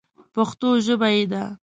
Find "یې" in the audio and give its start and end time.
1.15-1.23